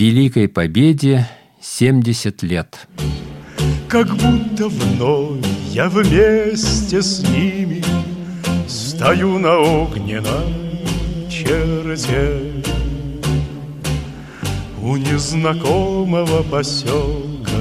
Великой 0.00 0.48
Победе 0.48 1.28
70 1.60 2.42
лет. 2.42 2.88
Как 3.86 4.08
будто 4.16 4.68
вновь 4.68 5.44
я 5.72 5.90
вместе 5.90 7.02
с 7.02 7.20
ними 7.28 7.84
Стою 8.66 9.38
на 9.38 9.58
огненной 9.58 10.80
черте 11.28 12.40
У 14.82 14.96
незнакомого 14.96 16.44
поселка 16.44 17.60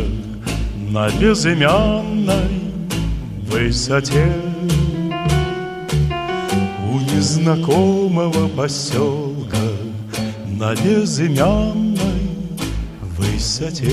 На 0.92 1.10
безымянной 1.10 2.62
высоте 3.52 4.34
У 6.90 7.00
незнакомого 7.00 8.48
поселка 8.48 9.58
На 10.58 10.74
безымянной 10.74 11.89
высоте 13.40 13.90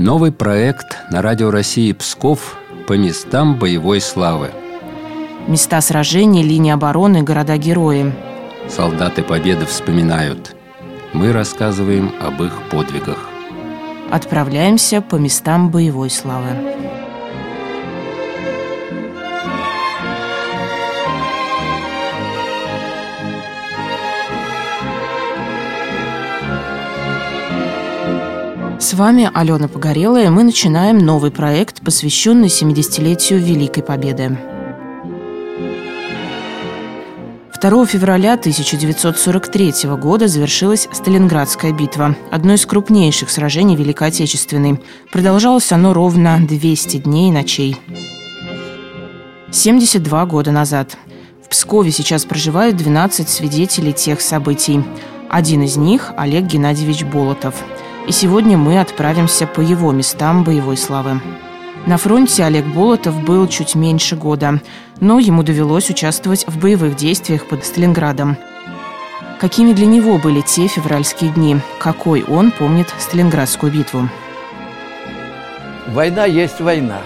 Новый 0.00 0.32
проект 0.32 0.98
на 1.12 1.22
Радио 1.22 1.52
России 1.52 1.92
Псков 1.92 2.56
по 2.88 2.94
местам 2.94 3.56
боевой 3.56 4.00
славы. 4.00 4.50
Места 5.46 5.80
сражений, 5.80 6.42
линии 6.42 6.72
обороны, 6.72 7.22
города-герои. 7.22 8.12
Солдаты 8.68 9.22
Победы 9.22 9.64
вспоминают. 9.64 10.56
Мы 11.12 11.32
рассказываем 11.32 12.12
об 12.20 12.42
их 12.42 12.52
подвигах. 12.72 13.28
Отправляемся 14.10 15.00
по 15.00 15.14
местам 15.14 15.70
боевой 15.70 16.10
славы. 16.10 17.03
Вами 28.94 29.30
Алена 29.34 29.68
Погорелая. 29.68 30.30
Мы 30.30 30.44
начинаем 30.44 30.98
новый 30.98 31.30
проект, 31.30 31.80
посвященный 31.82 32.48
70-летию 32.48 33.40
Великой 33.40 33.82
Победы. 33.82 34.38
2 37.60 37.86
февраля 37.86 38.34
1943 38.34 39.88
года 40.00 40.28
завершилась 40.28 40.88
Сталинградская 40.92 41.72
битва, 41.72 42.14
одно 42.30 42.54
из 42.54 42.66
крупнейших 42.66 43.30
сражений 43.30 43.74
Великой 43.74 44.08
Отечественной. 44.08 44.80
Продолжалось 45.10 45.72
оно 45.72 45.92
ровно 45.92 46.38
200 46.46 46.98
дней 46.98 47.30
и 47.30 47.32
ночей. 47.32 47.76
72 49.50 50.26
года 50.26 50.52
назад. 50.52 50.96
В 51.44 51.48
Пскове 51.48 51.90
сейчас 51.90 52.24
проживают 52.24 52.76
12 52.76 53.28
свидетелей 53.28 53.92
тех 53.92 54.20
событий. 54.20 54.84
Один 55.30 55.62
из 55.62 55.76
них– 55.76 56.12
Олег 56.16 56.44
Геннадьевич 56.44 57.04
Болотов– 57.04 57.54
и 58.06 58.12
сегодня 58.12 58.56
мы 58.56 58.80
отправимся 58.80 59.46
по 59.46 59.60
его 59.60 59.92
местам 59.92 60.44
боевой 60.44 60.76
славы. 60.76 61.20
На 61.86 61.98
фронте 61.98 62.44
Олег 62.44 62.64
Болотов 62.66 63.22
был 63.24 63.46
чуть 63.46 63.74
меньше 63.74 64.16
года, 64.16 64.60
но 65.00 65.18
ему 65.18 65.42
довелось 65.42 65.90
участвовать 65.90 66.46
в 66.46 66.58
боевых 66.58 66.96
действиях 66.96 67.46
под 67.46 67.64
Сталинградом. 67.64 68.36
Какими 69.38 69.72
для 69.72 69.86
него 69.86 70.18
были 70.18 70.40
те 70.40 70.66
февральские 70.66 71.30
дни? 71.30 71.56
Какой 71.78 72.22
он 72.22 72.50
помнит 72.52 72.86
Сталинградскую 72.98 73.72
битву? 73.72 74.08
Война 75.88 76.24
есть 76.24 76.60
война. 76.60 77.00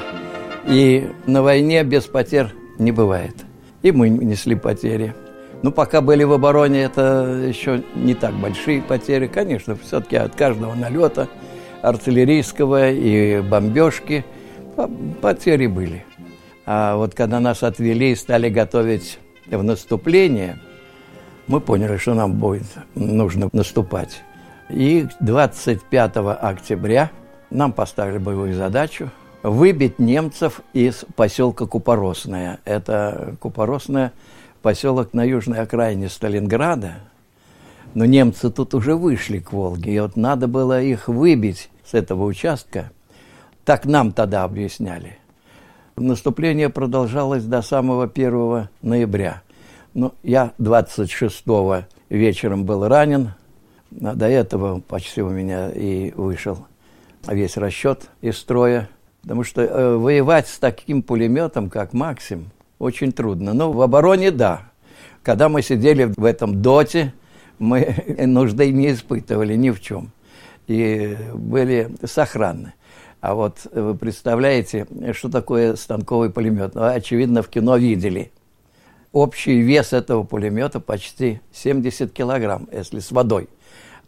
И 0.64 1.10
на 1.26 1.42
войне 1.42 1.82
без 1.82 2.04
потерь 2.04 2.54
не 2.78 2.92
бывает. 2.92 3.34
И 3.82 3.90
мы 3.90 4.08
несли 4.08 4.54
потери. 4.54 5.14
Ну, 5.62 5.72
пока 5.72 6.00
были 6.00 6.22
в 6.22 6.32
обороне, 6.32 6.82
это 6.84 7.42
еще 7.46 7.82
не 7.96 8.14
так 8.14 8.32
большие 8.34 8.80
потери. 8.80 9.26
Конечно, 9.26 9.74
все-таки 9.74 10.16
от 10.16 10.36
каждого 10.36 10.74
налета 10.74 11.28
артиллерийского 11.82 12.90
и 12.90 13.40
бомбежки 13.40 14.24
потери 15.20 15.66
были. 15.66 16.04
А 16.64 16.96
вот 16.96 17.14
когда 17.14 17.40
нас 17.40 17.64
отвели 17.64 18.12
и 18.12 18.14
стали 18.14 18.48
готовить 18.50 19.18
в 19.46 19.62
наступление, 19.64 20.60
мы 21.48 21.60
поняли, 21.60 21.96
что 21.96 22.14
нам 22.14 22.34
будет 22.34 22.66
нужно 22.94 23.48
наступать. 23.52 24.22
И 24.68 25.08
25 25.18 26.12
октября 26.40 27.10
нам 27.50 27.72
поставили 27.72 28.18
боевую 28.18 28.54
задачу 28.54 29.10
выбить 29.42 29.98
немцев 29.98 30.60
из 30.72 31.04
поселка 31.16 31.66
Купоросное. 31.66 32.60
Это 32.64 33.34
Купоросное– 33.40 34.12
поселок 34.62 35.14
на 35.14 35.24
южной 35.24 35.60
окраине 35.60 36.08
Сталинграда, 36.08 36.94
но 37.94 38.04
немцы 38.04 38.50
тут 38.50 38.74
уже 38.74 38.94
вышли 38.94 39.38
к 39.38 39.52
Волге, 39.52 39.94
и 39.94 40.00
вот 40.00 40.16
надо 40.16 40.46
было 40.46 40.80
их 40.80 41.08
выбить 41.08 41.70
с 41.84 41.94
этого 41.94 42.24
участка. 42.24 42.90
Так 43.64 43.84
нам 43.84 44.12
тогда 44.12 44.44
объясняли. 44.44 45.18
Наступление 45.96 46.68
продолжалось 46.68 47.44
до 47.44 47.60
самого 47.62 48.04
1 48.04 48.68
ноября. 48.82 49.42
Ну, 49.94 50.14
я 50.22 50.52
26-го 50.58 51.84
вечером 52.08 52.64
был 52.64 52.86
ранен, 52.86 53.32
а 54.00 54.14
до 54.14 54.28
этого 54.28 54.80
почти 54.80 55.22
у 55.22 55.30
меня 55.30 55.70
и 55.70 56.12
вышел 56.12 56.66
весь 57.26 57.56
расчет 57.56 58.10
из 58.20 58.38
строя. 58.38 58.88
Потому 59.22 59.42
что 59.42 59.62
э, 59.62 59.96
воевать 59.96 60.46
с 60.46 60.58
таким 60.58 61.02
пулеметом, 61.02 61.68
как 61.68 61.92
Максим– 61.92 62.50
очень 62.78 63.12
трудно. 63.12 63.54
Но 63.54 63.72
в 63.72 63.80
обороне– 63.80 64.30
да. 64.32 64.62
Когда 65.22 65.48
мы 65.48 65.62
сидели 65.62 66.12
в 66.16 66.24
этом 66.24 66.62
доте, 66.62 67.12
мы 67.58 68.04
нужды 68.26 68.70
не 68.72 68.92
испытывали 68.92 69.54
ни 69.54 69.70
в 69.70 69.80
чем. 69.80 70.10
И 70.66 71.16
были 71.34 71.90
сохранны. 72.04 72.74
А 73.20 73.34
вот 73.34 73.66
вы 73.72 73.94
представляете, 73.94 74.86
что 75.12 75.28
такое 75.28 75.74
станковый 75.74 76.30
пулемет? 76.30 76.74
Ну, 76.74 76.84
очевидно, 76.84 77.42
в 77.42 77.48
кино 77.48 77.76
видели. 77.76 78.30
Общий 79.12 79.60
вес 79.60 79.92
этого 79.92 80.22
пулемета 80.22 80.78
почти 80.78 81.40
70 81.52 82.12
килограмм, 82.12 82.68
если 82.70 83.00
с 83.00 83.10
водой. 83.10 83.48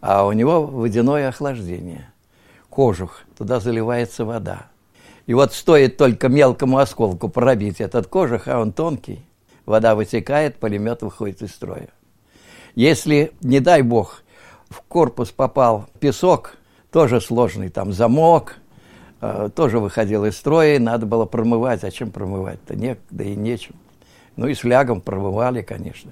А 0.00 0.26
у 0.26 0.32
него 0.32 0.64
водяное 0.64 1.28
охлаждение. 1.28 2.12
Кожух, 2.68 3.22
туда 3.36 3.58
заливается 3.58 4.24
вода. 4.24 4.69
И 5.30 5.32
вот 5.32 5.52
стоит 5.52 5.96
только 5.96 6.28
мелкому 6.28 6.78
осколку 6.78 7.28
пробить 7.28 7.80
этот 7.80 8.08
кожух, 8.08 8.48
а 8.48 8.58
он 8.58 8.72
тонкий, 8.72 9.22
вода 9.64 9.94
вытекает, 9.94 10.56
пулемет 10.56 11.02
выходит 11.02 11.40
из 11.42 11.52
строя. 11.52 11.86
Если, 12.74 13.30
не 13.40 13.60
дай 13.60 13.82
бог, 13.82 14.24
в 14.70 14.82
корпус 14.82 15.30
попал 15.30 15.86
песок, 16.00 16.56
тоже 16.90 17.20
сложный 17.20 17.68
там 17.68 17.92
замок, 17.92 18.56
э, 19.20 19.50
тоже 19.54 19.78
выходил 19.78 20.24
из 20.24 20.36
строя, 20.36 20.74
и 20.74 20.78
надо 20.80 21.06
было 21.06 21.26
промывать. 21.26 21.84
А 21.84 21.92
чем 21.92 22.10
промывать-то? 22.10 22.74
Некогда 22.74 23.22
и 23.22 23.36
нечем. 23.36 23.76
Ну 24.34 24.48
и 24.48 24.54
с 24.54 24.58
флягом 24.58 25.00
промывали, 25.00 25.62
конечно. 25.62 26.10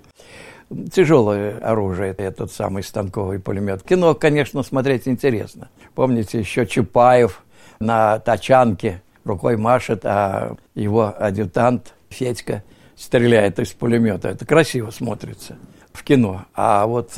Тяжелое 0.92 1.58
оружие, 1.58 2.14
этот 2.16 2.52
самый 2.52 2.84
станковый 2.84 3.40
пулемет. 3.40 3.82
Кино, 3.82 4.14
конечно, 4.14 4.62
смотреть 4.62 5.08
интересно. 5.08 5.70
Помните, 5.96 6.38
еще 6.38 6.66
Чапаев 6.66 7.42
на 7.80 8.20
тачанке 8.20 9.02
рукой 9.28 9.56
машет, 9.56 10.04
а 10.04 10.56
его 10.74 11.14
адъютант 11.16 11.94
Федька 12.08 12.64
стреляет 12.96 13.58
из 13.60 13.68
пулемета. 13.72 14.28
Это 14.30 14.44
красиво 14.44 14.90
смотрится 14.90 15.56
в 15.92 16.02
кино. 16.02 16.46
А 16.54 16.86
вот 16.86 17.12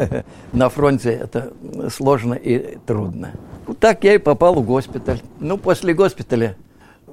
на 0.52 0.68
фронте 0.68 1.10
это 1.10 1.52
сложно 1.90 2.34
и 2.34 2.78
трудно. 2.86 3.32
Вот 3.66 3.78
так 3.78 4.04
я 4.04 4.14
и 4.14 4.18
попал 4.18 4.54
в 4.54 4.64
госпиталь. 4.64 5.20
Ну, 5.40 5.58
после 5.58 5.94
госпиталя, 5.94 6.56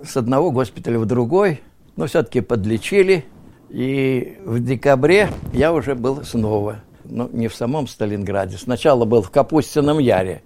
с 0.04 0.16
одного 0.16 0.52
госпиталя 0.52 1.00
в 1.00 1.06
другой, 1.06 1.62
но 1.96 2.06
все-таки 2.06 2.42
подлечили. 2.42 3.26
И 3.70 4.38
в 4.46 4.64
декабре 4.64 5.30
я 5.52 5.74
уже 5.74 5.96
был 5.96 6.24
снова. 6.24 6.82
Ну, 7.06 7.28
не 7.34 7.48
в 7.48 7.56
самом 7.56 7.88
Сталинграде. 7.88 8.58
Сначала 8.58 9.06
был 9.06 9.24
в 9.24 9.32
Капустином 9.32 9.98
Яре. 9.98 10.44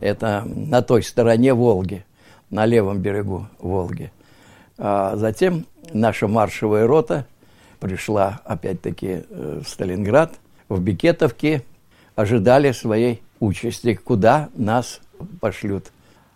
Это 0.00 0.44
на 0.46 0.80
той 0.82 1.02
стороне 1.02 1.54
Волги 1.54 2.04
на 2.50 2.66
левом 2.66 2.98
берегу 3.00 3.46
Волги. 3.58 4.10
А 4.78 5.16
затем 5.16 5.66
наша 5.92 6.28
маршевая 6.28 6.86
рота 6.86 7.26
пришла 7.80 8.40
опять-таки 8.44 9.24
э, 9.28 9.60
в 9.64 9.68
Сталинград, 9.68 10.34
в 10.68 10.80
Бикетовке, 10.80 11.64
ожидали 12.14 12.72
своей 12.72 13.22
участи, 13.40 13.94
куда 13.94 14.48
нас 14.54 15.00
пошлют. 15.40 15.92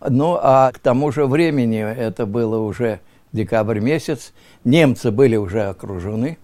Ну, 0.08 0.38
а 0.40 0.72
к 0.72 0.78
тому 0.78 1.12
же 1.12 1.26
времени, 1.26 1.80
это 1.80 2.26
было 2.26 2.58
уже 2.58 3.00
декабрь 3.32 3.80
месяц, 3.80 4.32
немцы 4.64 5.10
были 5.10 5.36
уже 5.36 5.62
окружены 5.62 6.38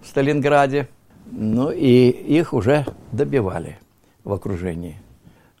в 0.00 0.06
Сталинграде, 0.06 0.88
ну 1.30 1.70
и 1.70 2.08
их 2.08 2.52
уже 2.52 2.86
добивали 3.12 3.78
в 4.22 4.32
окружении. 4.32 5.00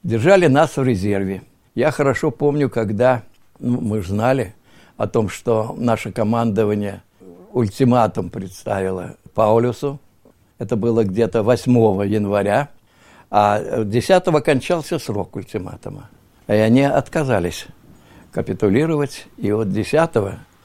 Держали 0.02 0.46
нас 0.46 0.76
в 0.76 0.82
резерве. 0.82 1.42
Я 1.74 1.90
хорошо 1.90 2.30
помню, 2.30 2.68
когда 2.70 3.22
мы 3.58 4.02
знали 4.02 4.54
о 4.96 5.06
том, 5.06 5.28
что 5.28 5.74
наше 5.78 6.12
командование 6.12 7.02
ультиматум 7.52 8.30
представило 8.30 9.16
Паулюсу. 9.34 10.00
Это 10.58 10.76
было 10.76 11.04
где-то 11.04 11.42
8 11.42 12.06
января. 12.06 12.70
А 13.30 13.84
10 13.84 14.24
кончался 14.44 14.98
срок 14.98 15.36
ультиматума. 15.36 16.08
И 16.46 16.52
они 16.52 16.82
отказались 16.82 17.66
капитулировать. 18.30 19.26
И 19.36 19.50
вот 19.52 19.72
10 19.72 20.10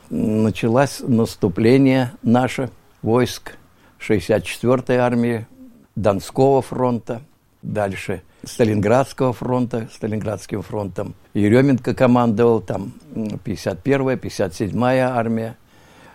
началось 0.09 0.99
наступление 0.99 2.11
наше 2.21 2.69
войск 3.01 3.53
64-й 3.99 4.97
армии, 4.97 5.47
Донского 5.95 6.61
фронта, 6.61 7.21
дальше 7.61 8.21
Сталинградского 8.43 9.33
фронта, 9.33 9.89
Сталинградским 9.93 10.61
фронтом. 10.61 11.13
Еременко 11.33 11.93
командовал, 11.93 12.61
там 12.61 12.93
51-я, 13.13 14.15
57-я 14.15 15.15
армия. 15.15 15.57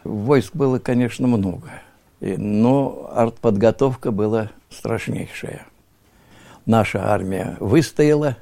Войск 0.05 0.55
было, 0.55 0.79
конечно, 0.79 1.27
много. 1.27 1.69
Но 2.21 3.11
артподготовка 3.15 4.11
была 4.11 4.51
страшнейшая. 4.71 5.67
Наша 6.67 7.13
армия 7.13 7.57
выстояла. 7.61 8.37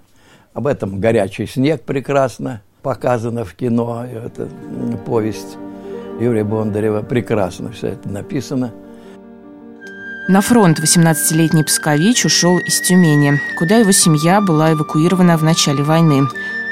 Об 0.54 0.66
этом 0.66 1.00
«Горячий 1.00 1.46
снег» 1.46 1.82
прекрасно 1.82 2.62
показано 2.82 3.44
в 3.44 3.54
кино. 3.54 4.04
Это 4.04 4.48
повесть 5.06 5.56
Юрия 6.20 6.44
Бондарева. 6.44 7.02
Прекрасно 7.02 7.72
все 7.72 7.88
это 7.88 8.08
написано. 8.08 8.72
На 10.28 10.40
фронт 10.40 10.78
18-летний 10.78 11.64
Пскович 11.64 12.24
ушел 12.26 12.58
из 12.58 12.80
Тюмени, 12.80 13.40
куда 13.56 13.78
его 13.78 13.90
семья 13.90 14.40
была 14.40 14.72
эвакуирована 14.72 15.36
в 15.36 15.42
начале 15.42 15.82
войны. 15.82 16.28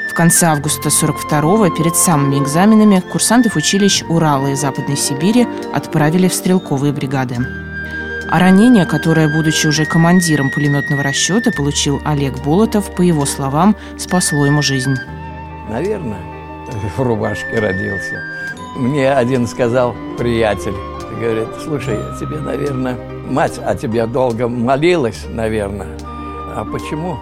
В 0.09 0.15
конце 0.15 0.47
августа 0.47 0.89
42-го, 0.89 1.69
перед 1.75 1.97
самыми 1.97 2.39
экзаменами, 2.39 3.01
курсантов 3.01 3.57
училищ 3.57 4.05
Урала 4.09 4.49
и 4.49 4.55
Западной 4.55 4.97
Сибири 4.97 5.49
отправили 5.75 6.29
в 6.29 6.35
стрелковые 6.35 6.93
бригады. 6.93 7.39
А 8.31 8.39
ранение, 8.39 8.87
которое, 8.87 9.29
будучи 9.29 9.67
уже 9.67 9.85
командиром 9.85 10.51
пулеметного 10.51 11.03
расчета, 11.03 11.51
получил 11.51 12.01
Олег 12.05 12.39
Болотов, 12.45 12.95
по 12.95 13.03
его 13.03 13.27
словам, 13.27 13.75
спасло 13.99 14.47
ему 14.47 14.63
жизнь. 14.63 14.95
Наверное, 15.69 16.23
в 16.97 17.03
рубашке 17.03 17.59
родился. 17.59 18.23
Мне 18.77 19.13
один 19.13 19.49
сказал 19.49 19.97
приятель, 20.17 20.77
говорит, 21.19 21.49
слушай, 21.65 21.99
тебе, 22.21 22.39
наверное, 22.39 22.97
мать 23.31 23.59
о 23.65 23.75
тебе 23.75 24.07
долго 24.07 24.49
молилась, 24.49 25.25
наверное. 25.29 25.97
А 26.55 26.65
почему? 26.65 27.17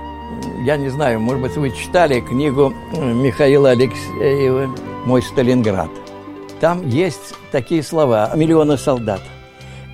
Я 0.64 0.76
не 0.76 0.88
знаю, 0.88 1.20
может 1.20 1.42
быть, 1.42 1.56
вы 1.56 1.70
читали 1.70 2.20
книгу 2.20 2.72
Михаила 2.92 3.70
Алексеева 3.70 4.74
«Мой 5.04 5.22
Сталинград». 5.22 5.90
Там 6.60 6.86
есть 6.88 7.34
такие 7.52 7.82
слова 7.82 8.32
«Миллионы 8.34 8.76
солдат». 8.78 9.20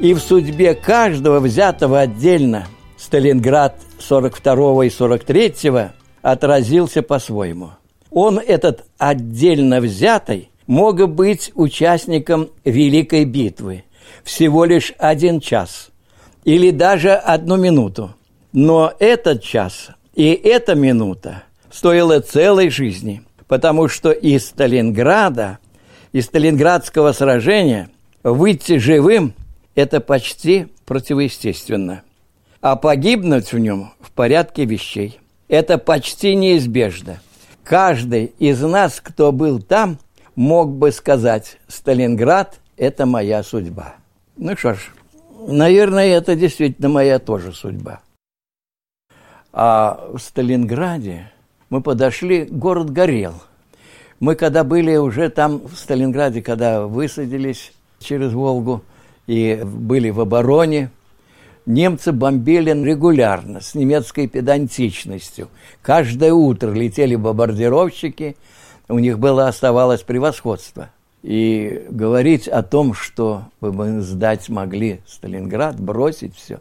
И 0.00 0.14
в 0.14 0.20
судьбе 0.20 0.74
каждого 0.74 1.40
взятого 1.40 2.00
отдельно 2.00 2.66
Сталинград 2.96 3.76
42 3.98 4.86
и 4.86 4.90
43 4.90 5.54
отразился 6.22 7.02
по-своему. 7.02 7.70
Он, 8.10 8.38
этот 8.38 8.84
отдельно 8.98 9.80
взятый, 9.80 10.50
мог 10.66 11.08
быть 11.08 11.52
участником 11.54 12.48
Великой 12.64 13.24
битвы 13.24 13.84
всего 14.22 14.64
лишь 14.64 14.94
один 14.98 15.40
час 15.40 15.90
или 16.44 16.70
даже 16.70 17.12
одну 17.12 17.56
минуту. 17.56 18.14
Но 18.52 18.92
этот 18.98 19.42
час 19.42 19.90
и 20.14 20.32
эта 20.32 20.74
минута 20.74 21.42
стоила 21.70 22.20
целой 22.20 22.70
жизни, 22.70 23.22
потому 23.48 23.88
что 23.88 24.12
из 24.12 24.46
Сталинграда, 24.46 25.58
из 26.12 26.26
Сталинградского 26.26 27.12
сражения 27.12 27.90
выйти 28.22 28.78
живым– 28.78 29.34
это 29.74 30.00
почти 30.00 30.68
противоестественно. 30.86 32.02
А 32.60 32.76
погибнуть 32.76 33.52
в 33.52 33.58
нем 33.58 33.92
в 34.00 34.12
порядке 34.12 34.64
вещей– 34.64 35.18
это 35.48 35.78
почти 35.78 36.36
неизбежно. 36.36 37.20
Каждый 37.64 38.26
из 38.38 38.60
нас, 38.60 39.00
кто 39.00 39.32
был 39.32 39.60
там, 39.60 39.98
мог 40.36 40.70
бы 40.70 40.92
сказать 40.92 41.58
«Сталинград– 41.66 42.60
это 42.76 43.04
моя 43.04 43.42
судьба». 43.42 43.96
Ну 44.36 44.56
что 44.56 44.74
ж, 44.74 44.90
наверное, 45.46 46.06
это 46.06 46.36
действительно 46.36 46.88
моя 46.88 47.18
тоже 47.18 47.52
судьба. 47.52 48.00
А 49.52 50.10
в 50.12 50.18
Сталинграде 50.18 51.30
мы 51.70 51.80
подошли, 51.80 52.44
город 52.44 52.90
горел. 52.90 53.34
Мы 54.20 54.34
когда 54.34 54.64
были 54.64 54.96
уже 54.96 55.28
там, 55.28 55.60
в 55.66 55.76
Сталинграде, 55.76 56.42
когда 56.42 56.86
высадились 56.86 57.72
через 57.98 58.32
Волгу 58.32 58.82
и 59.26 59.60
были 59.64 60.10
в 60.10 60.20
обороне, 60.20 60.90
немцы 61.66 62.12
бомбили 62.12 62.70
регулярно, 62.70 63.60
с 63.60 63.74
немецкой 63.74 64.28
педантичностью. 64.28 65.48
Каждое 65.82 66.32
утро 66.32 66.70
летели 66.70 67.16
бомбардировщики, 67.16 68.36
у 68.88 68.98
них 68.98 69.18
было 69.18 69.48
оставалось 69.48 70.02
превосходство. 70.02 70.90
И 71.24 71.86
говорить 71.88 72.48
о 72.48 72.62
том, 72.62 72.92
что 72.92 73.44
мы 73.62 74.02
сдать 74.02 74.50
могли 74.50 75.00
Сталинград, 75.06 75.80
бросить 75.80 76.36
все. 76.36 76.60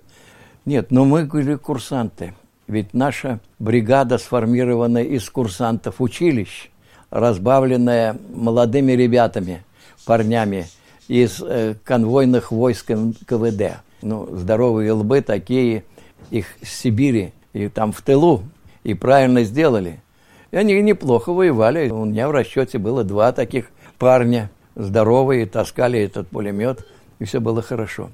Нет, 0.63 0.89
но 0.89 1.03
мы 1.03 1.25
были 1.25 1.55
курсанты. 1.55 2.33
Ведь 2.67 2.93
наша 2.93 3.41
бригада 3.59 4.17
сформирована 4.17 4.99
из 4.99 5.29
курсантов 5.29 5.95
училищ, 5.99 6.69
разбавленная 7.09 8.15
молодыми 8.33 8.93
ребятами, 8.93 9.65
парнями 10.05 10.67
из 11.09 11.41
э, 11.41 11.75
конвойных 11.83 12.53
войск 12.53 12.85
КВД. 13.27 13.81
Ну, 14.01 14.29
здоровые 14.31 14.93
лбы 14.93 15.19
такие, 15.19 15.83
их 16.31 16.45
с 16.61 16.69
Сибири, 16.69 17.33
и 17.51 17.67
там 17.67 17.91
в 17.91 18.01
тылу, 18.01 18.43
и 18.85 18.93
правильно 18.93 19.43
сделали. 19.43 19.99
И 20.51 20.55
они 20.55 20.81
неплохо 20.81 21.33
воевали. 21.33 21.89
У 21.89 22.05
меня 22.05 22.29
в 22.29 22.31
расчете 22.31 22.77
было 22.77 23.03
два 23.03 23.33
таких 23.33 23.72
парня 24.03 24.51
здоровые, 24.75 25.45
таскали 25.45 25.97
этот 25.97 26.27
пулемет, 26.27 26.85
и 27.19 27.23
все 27.23 27.39
было 27.39 27.61
хорошо. 27.61 28.09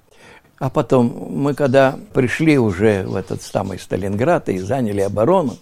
А 0.60 0.70
потом 0.70 1.08
мы, 1.32 1.56
когда 1.56 1.98
пришли 2.14 2.60
уже 2.60 3.08
в 3.08 3.16
этот 3.16 3.42
самый 3.42 3.80
Сталинград 3.80 4.50
и 4.50 4.60
заняли 4.60 5.02
оборону, 5.02 5.58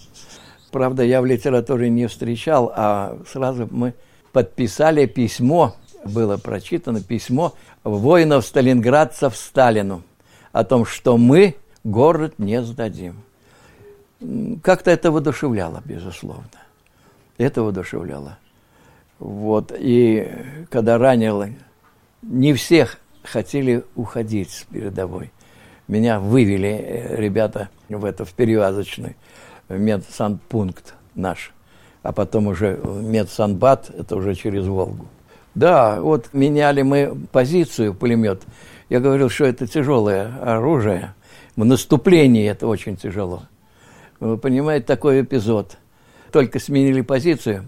правда, 0.70 1.04
я 1.04 1.22
в 1.22 1.26
литературе 1.26 1.90
не 1.90 2.08
встречал, 2.08 2.74
а 2.76 3.18
сразу 3.32 3.70
мы 3.72 3.94
подписали 4.34 5.06
письмо, 5.06 5.78
было 6.04 6.36
прочитано 6.36 7.02
письмо 7.02 7.54
воинов-сталинградцев 7.86 9.34
Сталину 9.34 10.04
о 10.52 10.66
том, 10.66 10.86
что 10.86 11.16
мы 11.18 11.56
город 11.86 12.34
не 12.38 12.62
сдадим. 12.62 13.24
Как-то 14.62 14.92
это 14.92 15.10
воодушевляло, 15.10 15.82
безусловно. 15.86 16.50
Это 17.38 17.64
воодушевляло. 17.64 18.38
Вот, 19.20 19.74
и 19.78 20.32
когда 20.70 20.98
ранил, 20.98 21.46
не 22.22 22.54
всех 22.54 23.00
хотели 23.24 23.84
уходить 23.96 24.52
с 24.52 24.64
передовой. 24.64 25.32
Меня 25.88 26.20
вывели 26.20 26.70
э, 26.70 27.16
ребята 27.16 27.70
в 27.90 28.04
это, 28.06 28.26
в 28.26 28.34
перевязочный 28.34 29.16
медсанпункт 29.70 30.96
наш, 31.16 31.54
а 32.04 32.12
потом 32.12 32.48
уже 32.48 32.80
медсанбат, 32.84 33.90
это 33.90 34.16
уже 34.16 34.36
через 34.36 34.66
Волгу. 34.66 35.08
Да, 35.56 36.02
вот 36.02 36.34
меняли 36.34 36.84
мы 36.84 37.18
позицию, 37.32 37.94
пулемет. 37.94 38.44
Я 38.90 39.00
говорил, 39.00 39.30
что 39.30 39.46
это 39.46 39.66
тяжелое 39.66 40.32
оружие. 40.42 41.16
В 41.56 41.66
наступлении 41.66 42.48
это 42.48 42.68
очень 42.68 42.96
тяжело. 42.96 43.44
Вы 44.20 44.38
понимаете, 44.38 44.86
такой 44.86 45.22
эпизод. 45.22 45.78
Только 46.32 46.60
сменили 46.60 47.02
позицию, 47.02 47.66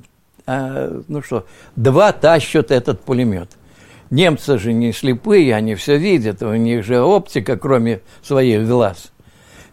а, 0.52 1.04
ну 1.08 1.22
что, 1.22 1.46
два 1.76 2.12
тащат 2.12 2.72
этот 2.72 3.02
пулемет. 3.02 3.52
Немцы 4.10 4.58
же 4.58 4.74
не 4.74 4.92
слепые, 4.94 5.54
они 5.54 5.76
все 5.76 5.98
видят, 5.98 6.42
у 6.42 6.56
них 6.56 6.84
же 6.84 7.00
оптика, 7.00 7.56
кроме 7.56 8.02
своих 8.24 8.68
глаз. 8.68 9.12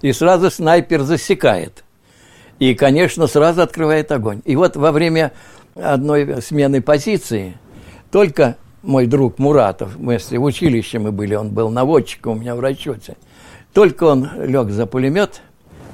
И 0.03 0.13
сразу 0.13 0.51
снайпер 0.51 1.01
засекает. 1.01 1.83
И, 2.59 2.75
конечно, 2.75 3.27
сразу 3.27 3.63
открывает 3.63 4.13
огонь. 4.13 4.43
И 4.45 4.55
вот 4.55 4.77
во 4.77 4.93
время 4.93 5.33
одной 5.75 6.43
смены 6.43 6.83
позиции 6.83 7.55
только 8.11 8.57
мой 8.83 9.07
друг 9.07 9.39
Муратов, 9.39 9.99
мы 9.99 10.19
в 10.19 10.43
училище 10.43 10.99
мы 10.99 11.11
были, 11.11 11.35
он 11.37 11.53
был 11.53 11.71
наводчиком 11.71 12.37
у 12.37 12.41
меня 12.41 12.55
в 12.55 12.61
расчете, 12.61 13.17
только 13.73 14.05
он 14.05 14.29
лег 14.45 14.69
за 14.69 14.85
пулемет, 14.85 15.41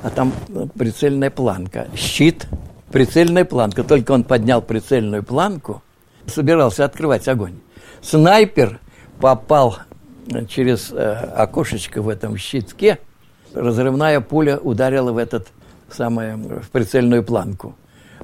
а 0.03 0.11
там 0.11 0.33
прицельная 0.77 1.31
планка, 1.31 1.87
щит– 1.95 2.49
прицельная 2.93 3.45
планка. 3.45 3.83
Только 3.83 4.13
он 4.13 4.23
поднял 4.23 4.63
прицельную 4.63 5.25
планку, 5.25 5.83
собирался 6.27 6.85
открывать 6.85 7.27
огонь. 7.27 7.55
Снайпер 8.03 8.79
попал 9.21 9.79
через 10.49 10.93
э, 10.93 11.13
окошечко 11.37 12.03
в 12.03 12.09
этом 12.09 12.37
щитке, 12.37 12.99
разрывная 13.55 14.21
пуля 14.21 14.59
ударила 14.59 15.13
в 15.13 15.19
этот 15.19 15.49
самое, 15.91 16.37
в 16.37 16.71
прицельную 16.71 17.25
планку. 17.25 17.75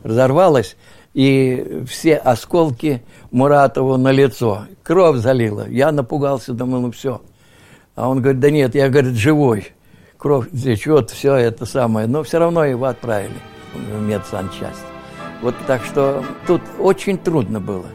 Разорвалась, 0.05 0.77
и 1.13 1.83
все 1.89 2.17
осколки 2.17 3.03
Муратову 3.31 3.97
на 3.97 4.13
лицо. 4.13 4.67
Кровь 4.85 5.17
залила. 5.17 5.69
Я 5.69 5.91
напугался, 5.91 6.53
думал, 6.53 6.81
ну 6.83 6.91
все. 6.93 7.21
А 7.97 8.09
он 8.09 8.23
говорит, 8.23 8.41
да 8.41 8.51
нет, 8.51 8.75
я, 8.77 8.89
говорит, 8.89 9.15
живой. 9.15 9.73
Кровь 10.17 10.51
течет, 10.51 11.11
все 11.11 11.35
это 11.35 11.67
самое. 11.67 12.07
Но 12.07 12.23
все 12.23 12.39
равно 12.39 12.65
его 12.65 12.85
отправили 12.87 13.35
медсанчасть. 13.75 14.85
Вот 15.43 15.55
так 15.67 15.85
что 15.85 16.25
тут 16.47 16.63
очень 16.79 17.19
трудно 17.19 17.61
было. 17.61 17.87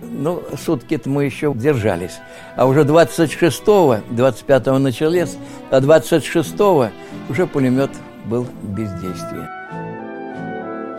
Ну, 0.00 0.42
сутки-то 0.64 1.08
мы 1.08 1.24
еще 1.24 1.52
держались. 1.54 2.18
А 2.56 2.66
уже 2.66 2.82
26-го, 2.82 3.98
25-го 4.10 4.78
начались, 4.78 5.36
а 5.70 5.80
26-го 5.80 6.90
уже 7.30 7.46
пулемет 7.46 7.90
был 8.26 8.44
в 8.44 8.68
бездействии. 8.74 9.46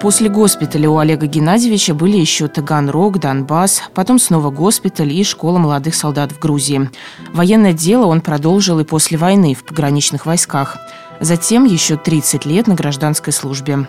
После 0.01 0.29
госпиталя 0.29 0.89
у 0.91 0.98
Олега 1.00 1.25
Геннадьевича 1.25 1.96
были 1.96 2.17
еще 2.17 2.48
Таганрог, 2.48 3.19
Донбасс, 3.19 3.81
потом 3.96 4.19
снова 4.19 4.51
госпиталь 4.51 5.12
и 5.12 5.24
школа 5.24 5.57
молодых 5.57 5.96
солдат 5.96 6.31
в 6.31 6.39
Грузии. 6.39 6.91
Военное 7.34 7.74
дело 7.74 8.05
он 8.05 8.22
продолжил 8.22 8.79
и 8.79 8.84
после 8.84 9.17
войны 9.17 9.55
в 9.55 9.63
пограничных 9.63 10.27
войсках. 10.27 10.77
Затем 11.19 11.65
еще 11.65 11.97
30 11.97 12.45
лет 12.45 12.67
на 12.67 12.75
гражданской 12.75 13.33
службе. 13.33 13.88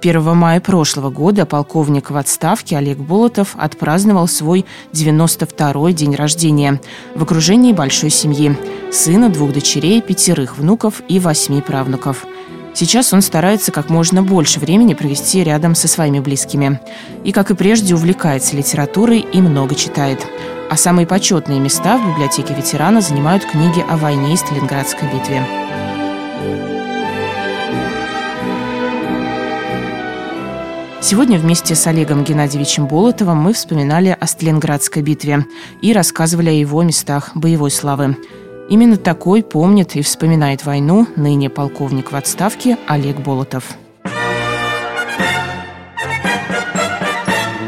1 0.00 0.36
мая 0.36 0.60
прошлого 0.60 1.10
года 1.10 1.44
полковник 1.44 2.10
в 2.10 2.16
отставке 2.16 2.76
Олег 2.76 2.98
Болотов 2.98 3.56
отпраздновал 3.56 4.28
свой 4.28 4.64
92-й 4.92 5.92
день 5.92 6.14
рождения 6.14 6.80
в 7.16 7.22
окружении 7.22 7.72
большой 7.72 8.10
семьи– 8.10 8.56
сына, 8.92 9.28
двух 9.28 9.52
дочерей, 9.52 10.00
пятерых 10.00 10.56
внуков 10.56 11.02
и 11.08 11.18
восьми 11.18 11.60
правнуков– 11.60 12.26
Сейчас 12.78 13.12
он 13.12 13.22
старается 13.22 13.72
как 13.72 13.90
можно 13.90 14.22
больше 14.22 14.60
времени 14.60 14.94
провести 14.94 15.42
рядом 15.42 15.74
со 15.74 15.88
своими 15.88 16.20
близкими. 16.20 16.80
И, 17.24 17.32
как 17.32 17.50
и 17.50 17.56
прежде, 17.56 17.94
увлекается 17.94 18.56
литературой 18.56 19.18
и 19.18 19.40
много 19.40 19.74
читает. 19.74 20.24
А 20.70 20.76
самые 20.76 21.04
почетные 21.04 21.58
места 21.58 21.98
в 21.98 22.08
библиотеке 22.08 22.54
ветерана 22.54 23.00
занимают 23.00 23.44
книги 23.44 23.84
о 23.88 23.96
войне 23.96 24.34
и 24.34 24.36
Сталинградской 24.36 25.08
битве. 25.12 25.67
Сегодня 31.10 31.38
вместе 31.38 31.74
с 31.74 31.86
Олегом 31.86 32.22
Геннадьевичем 32.22 32.86
Болотовым 32.86 33.38
мы 33.38 33.54
вспоминали 33.54 34.14
о 34.20 34.26
Сталинградской 34.26 35.00
битве 35.00 35.46
и 35.80 35.94
рассказывали 35.94 36.50
о 36.50 36.52
его 36.52 36.82
местах 36.82 37.30
боевой 37.34 37.70
славы. 37.70 38.18
Именно 38.68 38.98
такой 38.98 39.42
помнит 39.42 39.96
и 39.96 40.02
вспоминает 40.02 40.66
войну 40.66 41.06
ныне 41.16 41.48
полковник 41.48 42.12
в 42.12 42.14
отставке 42.14 42.76
Олег 42.86 43.20
Болотов. 43.20 43.64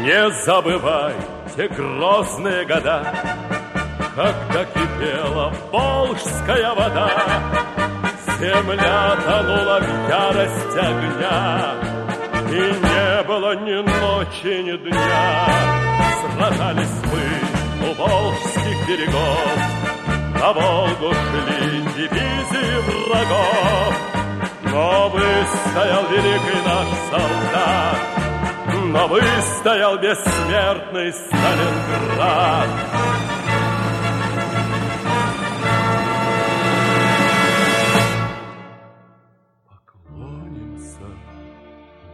Не 0.03 0.45
забывай 0.45 1.15
те 1.55 1.67
грозные 1.67 2.63
года, 2.65 3.11
Когда 4.15 4.65
кипела 4.65 5.51
волжская 5.71 6.75
вода, 6.75 7.09
Земля 8.39 9.17
тонула 9.25 9.79
в 9.81 10.09
ярость 10.09 10.77
огня, 10.77 11.73
И 12.51 12.90
было 13.31 13.55
ни 13.55 13.75
ночи, 13.75 14.61
ни 14.61 14.75
дня. 14.75 15.45
Сражались 16.35 16.97
мы 17.09 17.87
у 17.87 17.93
волжских 17.93 18.87
берегов, 18.87 19.57
на 20.37 20.51
Волгу 20.51 21.13
шли 21.13 21.81
дивизии 21.95 22.75
врагов, 23.07 23.93
но 24.63 25.09
выстоял 25.09 26.03
великий 26.11 26.61
наш 26.65 26.89
солдат, 27.09 27.99
но 28.87 29.07
выстоял 29.07 29.97
бессмертный 29.97 31.13
Сталинград. 31.13 32.69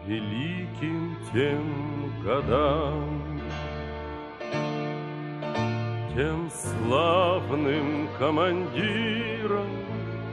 Великим 0.08 1.18
тем 1.34 2.14
годам, 2.24 3.42
тем 6.16 6.50
славным 6.50 8.08
командирам 8.18 9.68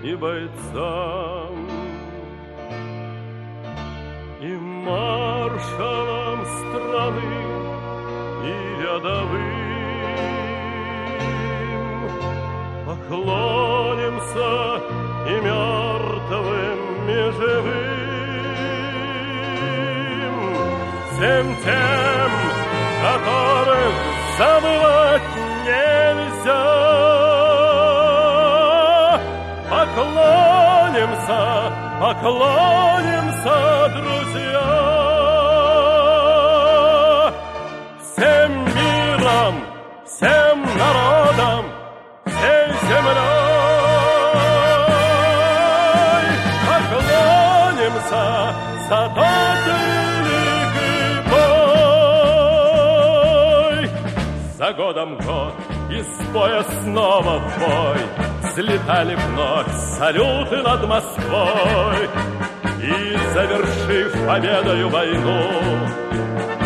и 0.02 0.14
бойцам 0.14 1.68
и 4.40 4.56
маршалам 4.86 6.44
страны 6.44 7.34
и 8.44 8.82
рядовым. 8.82 9.64
Поклонимся 12.86 14.52
и 15.26 15.34
мертвым 15.40 16.80
и 17.08 17.32
живым 17.32 17.83
всем 21.16 21.46
тем, 21.62 22.30
которых 23.02 23.94
забывать 24.38 25.22
нельзя. 25.64 26.64
Поклонимся, 29.70 31.42
поклонимся, 32.00 33.58
друзья. 33.94 34.53
За 54.64 54.72
годом 54.72 55.18
год 55.18 55.52
из 55.90 56.06
боя 56.32 56.64
снова 56.82 57.38
в 57.38 57.58
бой 57.58 57.98
Взлетали 58.42 59.14
вновь 59.14 59.70
салюты 59.98 60.56
над 60.62 60.88
Москвой. 60.88 62.08
И, 62.80 63.16
завершив 63.34 64.26
победою 64.26 64.88
войну 64.88 65.50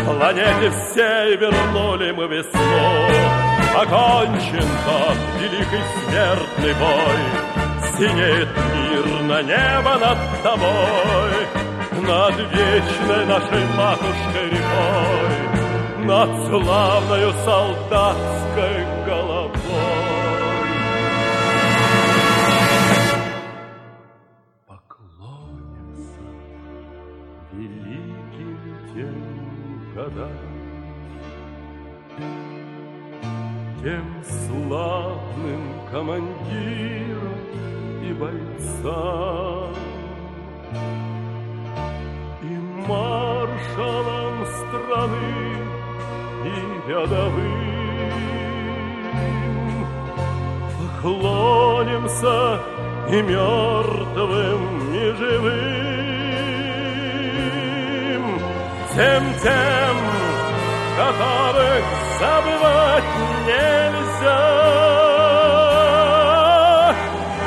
Планете 0.04 0.70
всей 0.70 1.36
вернули 1.38 2.12
мы 2.12 2.28
весну. 2.28 2.60
Окончен 3.74 4.68
тот 4.86 5.18
великий 5.40 5.82
смертный 6.06 6.74
бой. 6.74 7.18
Синеет 7.96 8.48
мирно 8.76 9.42
небо 9.42 9.98
над 9.98 10.18
тобой. 10.44 11.32
Над 12.06 12.36
вечной 12.52 13.26
нашей 13.26 13.66
матушкой 13.76 14.50
рекой 14.50 14.97
над 16.08 16.30
славною 16.46 17.32
солдатской 17.44 18.78
головой. 19.04 19.52
Поклонимся 24.66 26.24
великим 27.52 28.58
тем 28.94 29.16
годам, 29.94 30.38
тем 33.82 34.06
славным 34.46 35.62
командирам 35.92 37.40
и 38.02 38.10
бойцам, 38.14 39.47
рядовым. 46.88 47.68
Поклонимся 50.78 52.60
и 53.10 53.22
мертвым, 53.22 54.62
и 54.92 55.12
живым, 55.16 55.54
тем 58.94 59.22
тем, 59.42 59.96
которых 60.96 61.84
забывать 62.18 63.04
нельзя. 63.46 64.42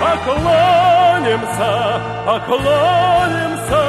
Поклонимся, 0.01 1.73
поклонимся, 2.25 3.83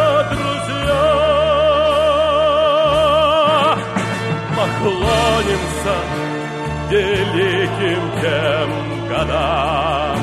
поклонимся 4.83 5.97
великим 6.91 8.03
тем 8.21 8.71
годам, 9.09 10.19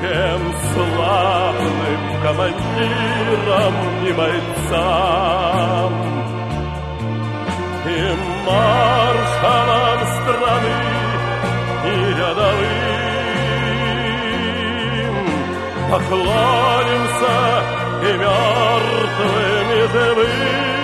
тем 0.00 0.40
славным 0.72 2.02
командирам 2.22 3.74
и 4.04 4.12
бойцам, 4.12 5.92
и 7.86 7.98
маршалам 8.46 10.00
страны, 10.16 10.76
и 11.84 11.88
рядовым 12.18 12.94
поклонимся 15.90 17.36
и 18.02 18.12
мертвым, 18.18 19.66
и 19.70 19.80
живым. 19.92 20.83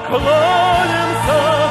Поклонимся, 0.00 1.65